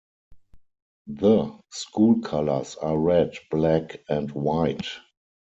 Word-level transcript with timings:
The 1.05 1.55
school 1.69 2.21
colors 2.21 2.75
are 2.77 2.97
red, 2.97 3.35
black, 3.51 4.03
and 4.09 4.31
white. 4.31 4.87